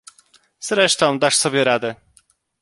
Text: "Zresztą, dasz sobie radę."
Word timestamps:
"Zresztą, 0.59 1.19
dasz 1.19 1.35
sobie 1.35 1.63
radę." 1.63 1.95